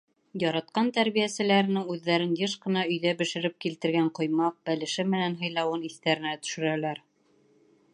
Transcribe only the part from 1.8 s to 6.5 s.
үҙҙәрен йыш ҡына өйҙә бешереп килтергән ҡоймаҡ, бәлеше менән һыйлауын иҫтәренә